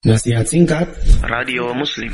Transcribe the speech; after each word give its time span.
Nasihat 0.00 0.48
singkat 0.48 0.88
Radio 1.28 1.76
Muslim 1.76 2.08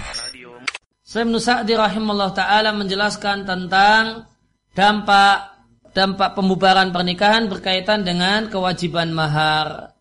Sayyid 1.06 1.38
Sa'di 1.38 1.78
rahimahullah 1.78 2.34
ta'ala 2.34 2.74
menjelaskan 2.74 3.46
tentang 3.46 4.26
dampak 4.74 5.54
dampak 5.94 6.34
pembubaran 6.34 6.90
pernikahan 6.90 7.46
berkaitan 7.46 8.02
dengan 8.02 8.50
kewajiban 8.50 9.14
mahar. 9.14 9.94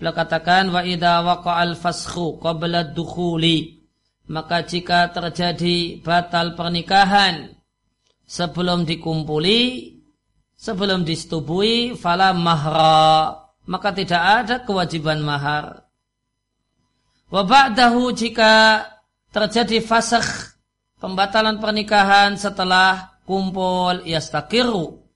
Beliau 0.00 0.16
katakan 0.16 0.72
wa 0.72 0.80
idza 0.80 1.20
waqa'al 1.20 1.76
faskhu 1.76 2.40
qabla 2.40 2.96
dukhuli 2.96 3.84
maka 4.32 4.64
jika 4.64 5.12
terjadi 5.12 6.00
batal 6.00 6.56
pernikahan 6.56 7.52
sebelum 8.24 8.88
dikumpuli 8.88 9.60
sebelum 10.56 11.04
disetubui 11.04 11.92
fala 11.92 12.32
mahra 12.32 13.36
maka 13.68 13.92
tidak 13.92 14.22
ada 14.24 14.64
kewajiban 14.64 15.20
mahar. 15.20 15.87
Wa 17.28 17.44
ba'dahu 17.44 18.12
jika 18.16 18.84
terjadi 19.28 19.84
fasakh 19.84 20.56
pembatalan 20.96 21.60
pernikahan 21.60 22.34
setelah 22.40 23.20
kumpul 23.28 24.00
yastakiru 24.08 25.08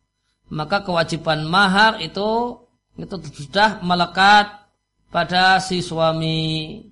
maka 0.52 0.84
kewajiban 0.84 1.48
mahar 1.48 1.96
itu 2.04 2.60
itu 3.01 3.16
sudah 3.48 3.80
melekat 3.80 4.52
pada 5.09 5.56
si 5.64 5.80
suami. 5.80 6.84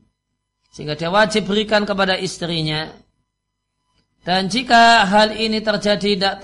Sehingga 0.73 0.97
dia 0.97 1.13
wajib 1.13 1.45
berikan 1.45 1.85
kepada 1.85 2.17
istrinya. 2.17 2.89
Dan 4.25 4.49
jika 4.49 5.05
hal 5.05 5.37
ini 5.37 5.61
terjadi 5.61 6.41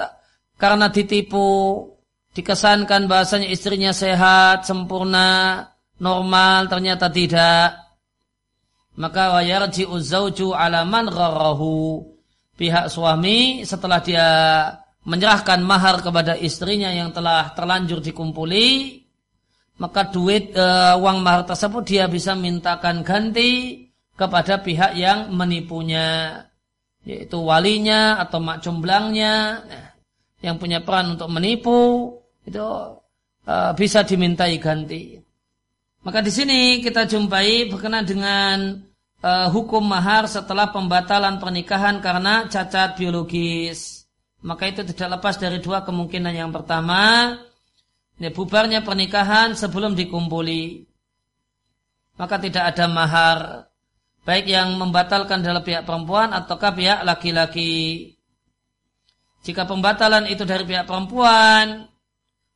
karena 0.61 0.93
ditipu 0.93 1.89
dikesankan 2.37 3.09
bahasanya 3.09 3.49
istrinya 3.49 3.97
sehat 3.97 4.69
sempurna 4.69 5.61
normal 6.01 6.69
ternyata 6.69 7.09
tidak 7.09 7.86
maka 8.97 9.37
wayarji 9.37 9.85
uzzauju 9.85 10.57
alaman 10.57 11.09
gharahu. 11.13 12.05
Pihak 12.57 12.89
suami 12.89 13.69
setelah 13.69 14.01
dia 14.01 14.29
menyerahkan 15.07 15.61
mahar 15.61 16.01
kepada 16.01 16.35
istrinya 16.35 16.89
yang 16.89 17.13
telah 17.13 17.53
terlanjur 17.55 18.03
dikumpuli 18.03 19.01
maka 19.77 20.09
duit 20.09 20.57
e, 20.57 20.67
uang 20.97 21.21
mahar 21.21 21.45
tersebut 21.45 21.85
dia 21.85 22.05
bisa 22.09 22.33
mintakan 22.33 23.05
ganti 23.05 23.85
kepada 24.17 24.65
pihak 24.65 24.97
yang 24.97 25.31
menipunya 25.31 26.41
yaitu 27.07 27.39
walinya 27.39 28.19
atau 28.19 28.43
mak 28.43 28.65
jomblangnya 28.65 29.63
yang 30.41 30.57
punya 30.57 30.81
peran 30.81 31.15
untuk 31.15 31.29
menipu 31.29 32.11
itu 32.49 32.67
e, 33.45 33.55
bisa 33.77 34.01
dimintai 34.01 34.57
ganti 34.57 35.21
maka 36.07 36.23
di 36.23 36.31
sini 36.31 36.79
kita 36.79 37.03
jumpai 37.11 37.67
berkenaan 37.67 38.07
dengan 38.07 38.79
uh, 39.27 39.51
hukum 39.51 39.83
mahar 39.83 40.31
setelah 40.31 40.71
pembatalan 40.71 41.43
pernikahan 41.43 41.99
karena 41.99 42.47
cacat 42.47 42.95
biologis. 42.95 44.07
Maka 44.47 44.71
itu 44.71 44.87
tidak 44.87 45.19
lepas 45.19 45.35
dari 45.35 45.59
dua 45.59 45.83
kemungkinan. 45.83 46.31
Yang 46.31 46.63
pertama, 46.63 47.35
ya, 48.23 48.31
bubarnya 48.31 48.87
pernikahan 48.87 49.59
sebelum 49.59 49.99
dikumpuli. 49.99 50.87
Maka 52.15 52.39
tidak 52.39 52.71
ada 52.71 52.87
mahar. 52.87 53.39
Baik 54.23 54.47
yang 54.47 54.79
membatalkan 54.79 55.43
adalah 55.43 55.67
pihak 55.67 55.83
perempuan 55.83 56.31
ataukah 56.31 56.71
pihak 56.71 57.03
laki-laki. 57.03 58.15
Jika 59.43 59.67
pembatalan 59.67 60.31
itu 60.31 60.47
dari 60.47 60.63
pihak 60.63 60.87
perempuan, 60.87 61.91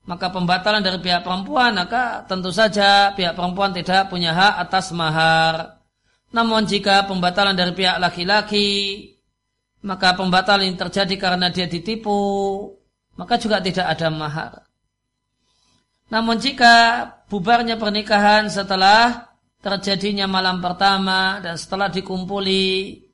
maka 0.09 0.33
pembatalan 0.33 0.81
dari 0.81 0.97
pihak 1.03 1.21
perempuan, 1.21 1.77
maka 1.77 2.25
tentu 2.25 2.49
saja 2.49 3.13
pihak 3.13 3.37
perempuan 3.37 3.77
tidak 3.77 4.09
punya 4.09 4.33
hak 4.33 4.55
atas 4.69 4.97
mahar. 4.97 5.81
Namun 6.33 6.65
jika 6.65 7.05
pembatalan 7.05 7.53
dari 7.53 7.75
pihak 7.77 8.01
laki-laki, 8.01 8.71
maka 9.85 10.17
pembatalan 10.17 10.73
ini 10.73 10.77
terjadi 10.79 11.15
karena 11.21 11.53
dia 11.53 11.67
ditipu, 11.69 12.17
maka 13.19 13.37
juga 13.37 13.61
tidak 13.61 13.87
ada 13.93 14.09
mahar. 14.09 14.53
Namun 16.11 16.43
jika 16.43 17.07
bubarnya 17.31 17.79
pernikahan 17.79 18.51
setelah 18.51 19.31
terjadinya 19.63 20.27
malam 20.27 20.59
pertama 20.59 21.39
dan 21.39 21.55
setelah 21.55 21.87
dikumpuli, 21.93 23.05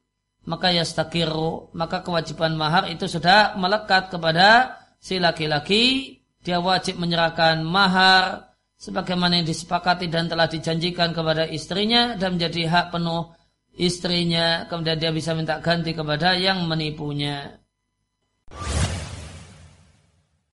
maka 0.47 0.71
ya 0.71 0.87
yastakiru, 0.87 1.75
maka 1.75 2.01
kewajiban 2.01 2.55
mahar 2.55 2.89
itu 2.89 3.05
sudah 3.11 3.59
melekat 3.59 4.09
kepada 4.09 4.81
si 4.97 5.19
laki-laki 5.19 6.17
dia 6.47 6.63
wajib 6.63 7.03
menyerahkan 7.03 7.67
mahar 7.67 8.55
sebagaimana 8.79 9.43
yang 9.43 9.49
disepakati 9.51 10.07
dan 10.07 10.31
telah 10.31 10.47
dijanjikan 10.47 11.11
kepada 11.11 11.43
istrinya 11.51 12.15
dan 12.15 12.39
menjadi 12.39 12.71
hak 12.71 12.87
penuh 12.95 13.35
istrinya 13.75 14.71
kemudian 14.71 15.03
dia 15.03 15.11
bisa 15.11 15.35
minta 15.35 15.59
ganti 15.59 15.91
kepada 15.91 16.39
yang 16.39 16.63
menipunya. 16.71 17.66